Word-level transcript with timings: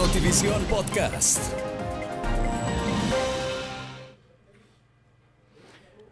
Notivisión 0.00 0.64
Podcast. 0.64 1.52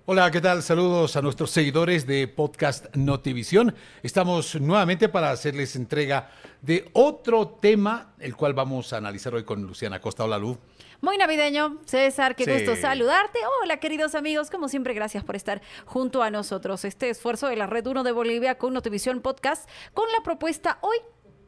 Hola, 0.04 0.30
¿qué 0.30 0.42
tal? 0.42 0.62
Saludos 0.62 1.16
a 1.16 1.22
nuestros 1.22 1.50
seguidores 1.50 2.06
de 2.06 2.29
Podcast 2.29 2.95
Notivisión. 2.95 3.74
Estamos 4.02 4.61
nuevamente 4.61 5.09
para 5.09 5.30
hacerles 5.30 5.74
entrega 5.74 6.30
de 6.61 6.90
otro 6.93 7.48
tema, 7.48 8.12
el 8.18 8.36
cual 8.36 8.52
vamos 8.52 8.93
a 8.93 8.98
analizar 8.98 9.34
hoy 9.34 9.45
con 9.45 9.62
Luciana 9.62 10.02
Costa. 10.02 10.25
Hola, 10.25 10.36
Lu. 10.36 10.59
Muy 11.00 11.16
navideño, 11.16 11.79
César, 11.86 12.36
qué 12.36 12.45
Sí. 12.45 12.50
gusto 12.52 12.77
saludarte. 12.77 13.39
Hola, 13.62 13.79
queridos 13.79 14.14
amigos, 14.14 14.50
como 14.50 14.68
siempre, 14.68 14.93
gracias 14.93 15.25
por 15.25 15.34
estar 15.34 15.62
junto 15.86 16.23
a 16.23 16.30
nosotros. 16.30 16.84
Este 16.84 17.09
esfuerzo 17.09 17.46
de 17.48 17.57
la 17.57 17.66
Red 17.66 17.86
1 17.86 18.02
de 18.02 18.12
Bolivia 18.12 18.59
con 18.59 18.75
Notivisión 18.75 19.20
Podcast, 19.22 19.66
con 19.94 20.11
la 20.12 20.22
propuesta 20.22 20.76
hoy 20.82 20.98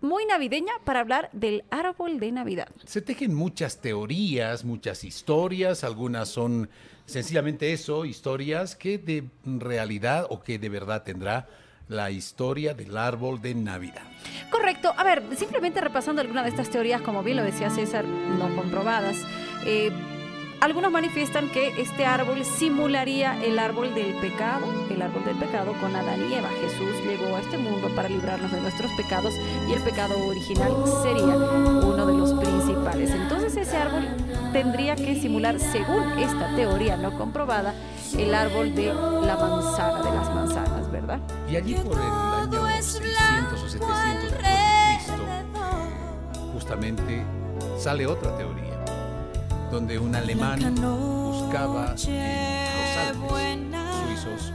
muy 0.01 0.25
navideña 0.27 0.73
para 0.85 1.01
hablar 1.01 1.31
del 1.33 1.65
árbol 1.71 2.21
de 2.21 2.33
Navidad. 2.33 2.69
Se 2.85 3.03
tejen 3.03 3.35
muchas 3.35 3.81
teorías, 3.81 4.65
muchas 4.65 5.05
historias, 5.05 5.85
algunas 5.85 6.29
son 6.29 6.69
sencillamente 7.07 7.73
eso, 7.73 8.05
historias 8.05 8.77
que 8.77 8.99
de 8.99 9.25
realidad 9.45 10.27
o 10.31 10.43
que 10.43 10.59
de 10.59 10.69
verdad 10.69 11.03
tendrá 11.03 11.49
la 11.89 12.11
historia 12.13 12.73
del 12.73 12.97
árbol 12.97 13.43
de 13.43 13.55
Navidad. 13.55 14.03
Correcto. 14.51 14.95
A 14.97 15.03
ver, 15.03 15.25
simplemente 15.37 15.81
repasando 15.81 16.21
alguna 16.21 16.45
de 16.45 16.51
estas 16.51 16.71
teorías, 16.71 17.03
como 17.03 17.25
bien 17.25 17.37
lo 17.37 17.43
decía 17.43 17.69
César, 17.69 18.05
no 18.05 18.55
comprobadas. 18.55 19.17
eh, 19.67 19.91
algunos 20.61 20.93
manifiestan 20.93 21.49
que 21.49 21.81
este 21.81 22.05
árbol 22.05 22.45
simularía 22.45 23.43
el 23.43 23.59
árbol 23.59 23.95
del 23.95 24.15
pecado, 24.17 24.67
el 24.91 25.01
árbol 25.01 25.25
del 25.25 25.37
pecado 25.37 25.73
con 25.81 25.97
Adán 25.97 26.21
y 26.31 26.35
Eva. 26.35 26.49
Jesús 26.61 27.03
llegó 27.05 27.35
a 27.37 27.41
este 27.41 27.57
mundo 27.57 27.89
para 27.97 28.09
librarnos 28.09 28.53
de 28.53 28.61
nuestros 28.61 28.93
pecados 28.93 29.35
y 29.69 29.73
el 29.73 29.81
pecado 29.83 30.15
original 30.27 30.73
sería 31.03 31.37
uno 31.37 32.07
de 32.07 32.13
los 32.15 32.35
principales. 32.35 33.11
Entonces 33.11 33.57
ese 33.57 33.77
árbol 33.77 34.07
tendría 34.53 34.97
que 34.97 35.19
simular, 35.19 35.59
según 35.59 36.19
esta 36.19 36.55
teoría 36.55 36.97
no 36.97 37.17
comprobada, 37.17 37.75
el 38.19 38.35
árbol 38.35 38.75
de 38.75 38.93
la 38.93 39.37
manzana, 39.37 40.03
de 40.03 40.17
las 40.17 40.35
manzanas, 40.35 40.91
¿verdad? 40.91 41.21
Y 41.51 41.57
allí 41.57 41.75
por 41.75 41.97
el 41.97 42.03
año 42.03 42.83
600 42.83 43.63
o 43.63 43.69
700 43.69 44.23
después 44.23 44.43
de 44.43 44.59
Cristo, 44.97 45.23
justamente 46.53 47.25
sale 47.79 48.07
otra 48.07 48.37
teoría, 48.37 48.85
donde 49.71 49.99
un 49.99 50.15
alemán 50.15 50.59
buscaba 50.75 51.95
en 52.07 52.21
los 52.73 52.97
Alpes 53.07 53.59
suizos 54.05 54.53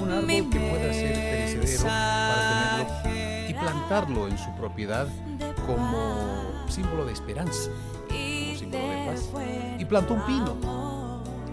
un 0.00 0.10
árbol 0.10 0.50
que 0.50 0.60
pueda 0.60 0.92
ser 0.92 1.14
perecedero 1.14 1.84
para 1.84 2.86
tenerlo 3.04 3.48
y 3.48 3.54
plantarlo 3.54 4.28
en 4.28 4.38
su 4.38 4.50
propiedad 4.56 5.06
como 5.66 6.68
símbolo 6.68 7.04
de 7.04 7.12
esperanza, 7.12 7.70
como 8.08 8.58
símbolo 8.58 8.88
de 8.88 9.06
paz. 9.06 9.30
Y 9.78 9.84
plantó 9.84 10.14
un 10.14 10.22
pino. 10.26 10.89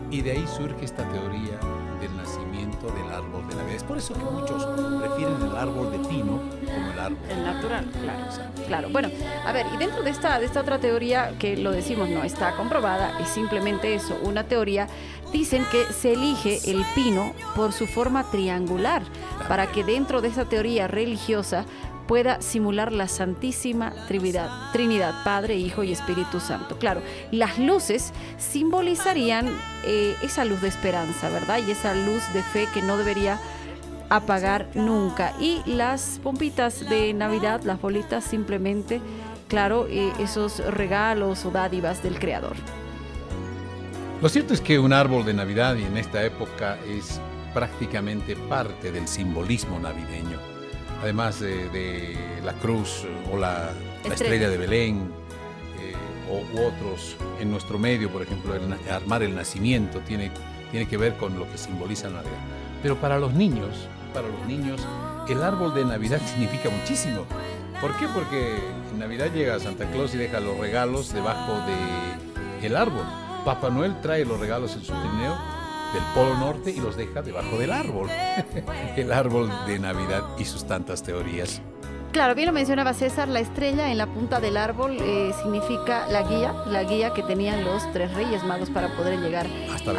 Y 0.10 0.22
de 0.22 0.32
ahí 0.32 0.46
surge 0.48 0.86
esta 0.86 1.04
teoría 1.10 1.60
del 2.00 2.16
nacimiento 2.16 2.88
del 2.88 3.12
árbol 3.12 3.48
de 3.50 3.56
Navidad. 3.56 3.76
Es 3.76 3.84
por 3.84 3.98
eso 3.98 4.14
que 4.14 4.24
muchos 4.24 4.66
prefieren 5.02 5.42
el 5.42 5.56
árbol 5.56 5.92
de 5.92 6.00
pino 6.08 6.40
como 6.66 6.92
el 6.94 7.00
árbol. 7.00 7.18
El 7.30 7.44
natural, 7.44 7.86
claro. 8.02 8.48
Claro. 8.68 8.90
Bueno, 8.90 9.10
a 9.46 9.52
ver, 9.52 9.66
y 9.74 9.78
dentro 9.78 10.04
de 10.04 10.10
esta, 10.12 10.40
de 10.40 10.46
esta 10.46 10.62
otra 10.62 10.80
teoría 10.80 11.34
que 11.40 11.58
lo 11.58 11.72
decimos 11.72 12.10
no 12.10 12.24
está 12.24 12.56
comprobada, 12.56 13.20
es 13.20 13.30
simplemente 13.30 13.96
eso, 13.96 14.18
una 14.24 14.44
teoría, 14.44 14.88
dicen 15.32 15.66
que 15.72 15.86
se 15.92 16.14
elige 16.14 16.60
el 16.70 16.86
pino 16.96 17.34
por 17.56 17.74
su 17.74 17.88
forma 17.88 18.24
triangular, 18.32 19.04
para 19.48 19.68
que 19.68 19.84
dentro 19.84 20.22
de 20.22 20.30
esa 20.30 20.46
teoría 20.46 20.88
religiosa 20.88 21.66
pueda 22.08 22.42
simular 22.42 22.94
la 22.94 23.08
Santísima 23.08 23.94
Trinidad, 24.08 24.50
Trinidad, 24.72 25.14
Padre, 25.24 25.56
Hijo 25.56 25.84
y 25.84 25.92
Espíritu 25.92 26.40
Santo. 26.40 26.78
Claro, 26.80 27.02
las 27.32 27.60
luces 27.60 28.14
simbolizarían 28.38 29.50
eh, 29.86 30.16
esa 30.24 30.46
luz 30.46 30.62
de 30.62 30.70
esperanza, 30.70 31.30
¿verdad? 31.30 31.60
Y 31.68 31.72
esa 31.72 31.94
luz 31.94 32.24
de 32.34 32.42
fe 32.42 32.68
que 32.74 32.82
no 32.82 32.98
debería 32.98 33.40
apagar 34.10 34.70
nunca. 34.74 35.34
Y 35.40 35.62
las 35.66 36.20
pompitas 36.24 36.90
de 36.90 37.14
Navidad, 37.14 37.62
las 37.64 37.82
bolitas, 37.82 38.24
simplemente, 38.24 39.02
claro, 39.48 39.88
eh, 39.90 40.12
esos 40.20 40.60
regalos 40.74 41.46
o 41.46 41.52
dádivas 41.52 42.02
del 42.04 42.20
Creador. 42.20 42.56
Lo 44.22 44.30
cierto 44.30 44.54
es 44.54 44.62
que 44.62 44.80
un 44.80 44.94
árbol 44.94 45.26
de 45.26 45.34
Navidad 45.34 45.76
y 45.76 45.84
en 45.84 45.98
esta 45.98 46.24
época 46.24 46.78
es 46.88 47.22
prácticamente 47.54 48.36
parte 48.36 48.92
del 48.92 49.08
simbolismo 49.08 49.80
navideño. 49.80 50.57
Además 51.02 51.40
de, 51.40 51.70
de 51.70 52.18
la 52.44 52.54
cruz 52.54 53.06
o 53.32 53.38
la, 53.38 53.72
la 54.08 54.14
Estrella. 54.14 54.50
de 54.50 54.58
Belén 54.58 55.12
eh, 55.80 55.94
o, 56.30 56.58
u 56.58 56.66
otros 56.66 57.16
en 57.40 57.52
nuestro 57.52 57.78
medio, 57.78 58.10
por 58.10 58.22
ejemplo, 58.22 58.56
el 58.56 58.74
armar 58.90 59.24
el 59.24 59.36
nacimiento 59.36 60.00
tiene, 60.00 60.32
tiene 60.72 60.88
que 60.88 60.98
ver 60.98 61.14
con 61.18 61.38
lo 61.38 61.50
que 61.52 61.58
simboliza 61.58 62.10
la 62.10 62.18
Navidad. 62.18 62.38
Pero 62.82 62.96
para 62.98 63.20
los 63.20 63.34
niños, 63.34 63.88
para 64.14 64.28
los 64.28 64.46
niños, 64.48 64.82
el 65.28 65.44
árbol 65.44 65.74
de 65.74 65.86
Navidad 65.86 66.22
significa 66.26 66.70
muchísimo. 66.70 67.26
¿Por 67.82 67.96
qué? 67.98 68.08
Porque 68.08 68.58
en 68.92 69.00
Navidad 69.00 69.32
llega 69.34 69.60
Santa 69.60 69.86
Claus 69.92 70.16
y 70.16 70.18
deja 70.18 70.40
los 70.40 70.58
regalos 70.58 71.14
debajo 71.14 71.54
de 71.68 72.66
el 72.66 72.76
árbol. 72.76 73.06
Papá 73.46 73.70
Noel 73.70 74.02
trae 74.02 74.26
los 74.26 74.40
regalos 74.40 74.74
en 74.74 74.82
su 74.82 74.94
trineo 74.94 75.38
del 75.94 76.04
Polo 76.14 76.38
Norte 76.38 76.72
y 76.72 76.80
los 76.80 76.96
deja 76.96 77.22
debajo 77.22 77.58
del 77.58 77.72
árbol. 77.72 78.10
el 78.96 79.12
árbol 79.12 79.52
de 79.66 79.80
Navidad 79.80 80.24
y 80.38 80.46
sus 80.46 80.66
tantas 80.66 81.04
teorías. 81.04 81.62
Claro, 82.12 82.34
bien 82.36 82.48
lo 82.48 82.54
mencionaba 82.54 82.94
César, 82.94 83.28
la 83.28 83.42
estrella 83.42 83.92
en 83.92 83.98
la 83.98 84.08
punta 84.08 84.40
del 84.40 84.58
árbol 84.58 84.98
eh, 85.00 85.32
significa 85.44 86.08
la 86.08 86.24
guía, 86.24 86.54
la 86.66 86.84
guía 86.84 87.14
que 87.14 87.22
tenían 87.22 87.64
los 87.64 87.92
tres 87.92 88.14
reyes 88.14 88.44
magos 88.44 88.70
para 88.70 88.88
poder 88.96 89.20
llegar 89.20 89.46
Hasta 89.72 89.92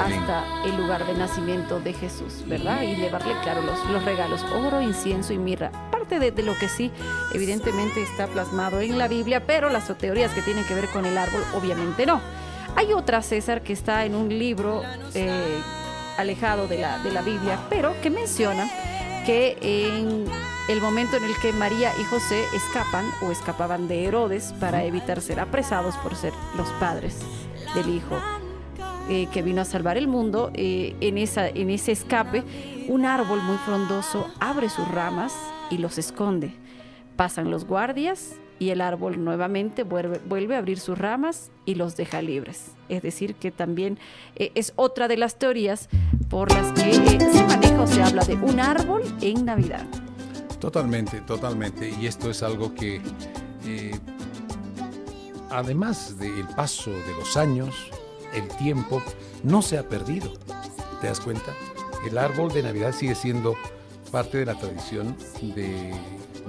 el 0.64 0.76
lugar 0.76 1.06
de 1.06 1.14
nacimiento 1.14 1.78
de 1.80 1.92
Jesús, 1.92 2.44
¿verdad? 2.46 2.82
Y 2.82 2.96
llevarle, 2.96 3.34
claro, 3.42 3.60
los, 3.62 3.78
los 3.90 4.04
regalos, 4.04 4.42
oro, 4.44 4.80
incienso 4.80 5.32
y 5.32 5.38
mirra. 5.38 5.70
Parte 5.92 6.18
de, 6.18 6.32
de 6.32 6.42
lo 6.42 6.58
que 6.58 6.68
sí, 6.68 6.90
evidentemente 7.34 8.02
está 8.02 8.26
plasmado 8.26 8.80
en 8.80 8.98
la 8.98 9.06
Biblia, 9.06 9.46
pero 9.46 9.68
las 9.68 9.86
teorías 9.98 10.32
que 10.32 10.42
tienen 10.42 10.64
que 10.64 10.74
ver 10.74 10.88
con 10.88 11.04
el 11.04 11.16
árbol, 11.16 11.42
obviamente 11.54 12.06
no. 12.06 12.20
Hay 12.74 12.92
otra, 12.92 13.22
César, 13.22 13.62
que 13.62 13.72
está 13.72 14.04
en 14.04 14.14
un 14.14 14.28
libro 14.28 14.82
eh, 15.14 15.60
alejado 16.18 16.68
de 16.68 16.78
la, 16.78 16.98
de 16.98 17.10
la 17.10 17.22
Biblia, 17.22 17.58
pero 17.70 17.98
que 18.02 18.10
menciona 18.10 18.68
que 19.24 19.56
en 19.62 20.26
el 20.68 20.80
momento 20.80 21.16
en 21.16 21.24
el 21.24 21.38
que 21.40 21.52
María 21.52 21.92
y 21.98 22.04
José 22.04 22.44
escapan 22.54 23.06
o 23.22 23.30
escapaban 23.30 23.88
de 23.88 24.04
Herodes 24.04 24.54
para 24.60 24.84
evitar 24.84 25.20
ser 25.20 25.40
apresados 25.40 25.96
por 25.96 26.14
ser 26.14 26.32
los 26.56 26.68
padres 26.80 27.18
del 27.74 27.88
hijo 27.88 28.16
eh, 29.08 29.26
que 29.32 29.40
vino 29.40 29.62
a 29.62 29.64
salvar 29.64 29.96
el 29.96 30.06
mundo, 30.06 30.50
eh, 30.52 30.94
en, 31.00 31.16
esa, 31.16 31.48
en 31.48 31.70
ese 31.70 31.92
escape, 31.92 32.44
un 32.88 33.06
árbol 33.06 33.40
muy 33.42 33.56
frondoso 33.56 34.26
abre 34.38 34.68
sus 34.68 34.86
ramas 34.88 35.34
y 35.70 35.78
los 35.78 35.96
esconde. 35.96 36.52
Pasan 37.16 37.50
los 37.50 37.64
guardias 37.64 38.34
y 38.58 38.70
el 38.70 38.80
árbol 38.80 39.22
nuevamente 39.24 39.84
vuelve, 39.84 40.20
vuelve 40.26 40.56
a 40.56 40.58
abrir 40.58 40.78
sus 40.80 40.98
ramas 40.98 41.50
y 41.64 41.74
los 41.74 41.96
deja 41.96 42.22
libres. 42.22 42.72
Es 42.88 43.02
decir, 43.02 43.34
que 43.34 43.50
también 43.50 43.98
eh, 44.36 44.50
es 44.54 44.72
otra 44.76 45.08
de 45.08 45.16
las 45.16 45.38
teorías 45.38 45.88
por 46.28 46.52
las 46.52 46.72
que 46.72 46.90
eh, 46.90 47.18
se 47.32 47.44
maneja 47.44 47.82
o 47.82 47.86
se 47.86 48.02
habla 48.02 48.24
de 48.24 48.34
un 48.34 48.60
árbol 48.60 49.02
en 49.20 49.44
Navidad. 49.44 49.86
Totalmente, 50.60 51.20
totalmente. 51.20 51.90
Y 52.00 52.06
esto 52.06 52.30
es 52.30 52.42
algo 52.42 52.74
que, 52.74 53.00
eh, 53.64 53.98
además 55.50 56.18
del 56.18 56.46
paso 56.56 56.90
de 56.90 57.14
los 57.18 57.36
años, 57.36 57.90
el 58.34 58.48
tiempo 58.56 59.02
no 59.44 59.62
se 59.62 59.78
ha 59.78 59.88
perdido. 59.88 60.32
¿Te 61.00 61.06
das 61.06 61.20
cuenta? 61.20 61.52
El 62.04 62.18
árbol 62.18 62.52
de 62.52 62.62
Navidad 62.62 62.92
sigue 62.92 63.14
siendo 63.14 63.54
parte 64.10 64.38
de 64.38 64.46
la 64.46 64.54
tradición 64.54 65.16
de, 65.42 65.92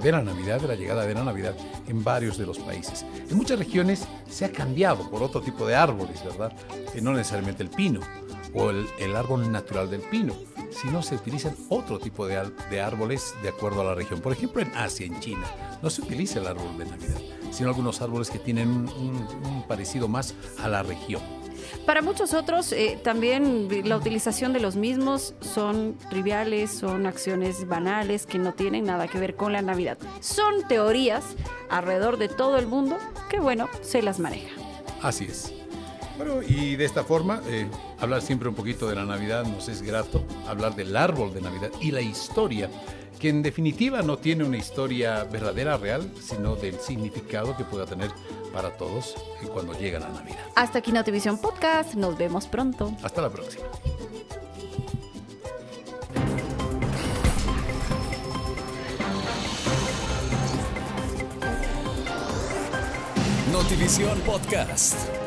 de 0.02 0.12
la 0.12 0.22
Navidad, 0.22 0.60
de 0.60 0.68
la 0.68 0.74
llegada 0.74 1.06
de 1.06 1.14
la 1.14 1.24
Navidad 1.24 1.54
en 1.86 2.02
varios 2.02 2.38
de 2.38 2.46
los 2.46 2.58
países. 2.58 3.04
En 3.28 3.36
muchas 3.36 3.58
regiones 3.58 4.06
se 4.28 4.44
ha 4.44 4.52
cambiado 4.52 5.10
por 5.10 5.22
otro 5.22 5.40
tipo 5.40 5.66
de 5.66 5.74
árboles, 5.76 6.24
¿verdad? 6.24 6.52
Eh, 6.94 7.00
no 7.00 7.12
necesariamente 7.12 7.62
el 7.62 7.70
pino 7.70 8.00
o 8.54 8.70
el, 8.70 8.86
el 8.98 9.14
árbol 9.14 9.50
natural 9.50 9.90
del 9.90 10.00
pino, 10.00 10.34
sino 10.70 11.02
se 11.02 11.14
utilizan 11.14 11.54
otro 11.68 11.98
tipo 11.98 12.26
de, 12.26 12.50
de 12.70 12.80
árboles 12.80 13.34
de 13.42 13.50
acuerdo 13.50 13.82
a 13.82 13.84
la 13.84 13.94
región. 13.94 14.20
Por 14.20 14.32
ejemplo, 14.32 14.62
en 14.62 14.72
Asia, 14.74 15.06
en 15.06 15.20
China, 15.20 15.46
no 15.82 15.90
se 15.90 16.02
utiliza 16.02 16.38
el 16.38 16.46
árbol 16.46 16.76
de 16.78 16.86
Navidad, 16.86 17.20
sino 17.50 17.68
algunos 17.68 18.00
árboles 18.00 18.30
que 18.30 18.38
tienen 18.38 18.68
un 18.68 19.64
parecido 19.68 20.08
más 20.08 20.34
a 20.62 20.68
la 20.68 20.82
región. 20.82 21.39
Para 21.86 22.02
muchos 22.02 22.34
otros, 22.34 22.72
eh, 22.72 22.98
también 23.02 23.68
la 23.84 23.96
utilización 23.96 24.52
de 24.52 24.60
los 24.60 24.76
mismos 24.76 25.34
son 25.40 25.96
triviales, 26.08 26.70
son 26.70 27.06
acciones 27.06 27.66
banales 27.66 28.26
que 28.26 28.38
no 28.38 28.52
tienen 28.52 28.84
nada 28.84 29.08
que 29.08 29.18
ver 29.18 29.36
con 29.36 29.52
la 29.52 29.62
Navidad. 29.62 29.98
Son 30.20 30.66
teorías 30.68 31.24
alrededor 31.68 32.18
de 32.18 32.28
todo 32.28 32.58
el 32.58 32.66
mundo 32.66 32.98
que, 33.28 33.40
bueno, 33.40 33.68
se 33.82 34.02
las 34.02 34.18
maneja. 34.18 34.50
Así 35.02 35.24
es. 35.24 35.52
Bueno, 36.16 36.42
y 36.46 36.76
de 36.76 36.84
esta 36.84 37.02
forma, 37.02 37.40
eh, 37.46 37.66
hablar 37.98 38.20
siempre 38.20 38.48
un 38.48 38.54
poquito 38.54 38.86
de 38.86 38.94
la 38.94 39.06
Navidad 39.06 39.44
nos 39.44 39.68
es 39.70 39.80
grato, 39.80 40.22
hablar 40.46 40.76
del 40.76 40.94
árbol 40.94 41.32
de 41.32 41.40
Navidad 41.40 41.70
y 41.80 41.92
la 41.92 42.02
historia 42.02 42.68
que 43.20 43.28
en 43.28 43.42
definitiva 43.42 44.02
no 44.02 44.16
tiene 44.16 44.44
una 44.44 44.56
historia 44.56 45.22
verdadera, 45.24 45.76
real, 45.76 46.10
sino 46.20 46.56
del 46.56 46.80
significado 46.80 47.56
que 47.56 47.64
pueda 47.64 47.84
tener 47.84 48.10
para 48.52 48.76
todos 48.76 49.14
cuando 49.52 49.78
llega 49.78 50.00
la 50.00 50.08
Navidad. 50.08 50.46
Hasta 50.56 50.78
aquí 50.78 50.90
Notivisión 50.90 51.38
Podcast, 51.38 51.94
nos 51.94 52.16
vemos 52.16 52.46
pronto. 52.46 52.96
Hasta 53.02 53.22
la 53.22 53.30
próxima. 53.30 53.66
Notivisión 63.52 64.18
Podcast. 64.20 65.19